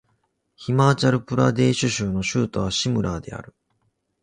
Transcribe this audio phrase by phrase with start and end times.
[0.55, 3.53] ヒマーチャル・プラデーシュ州の州都はシムラーである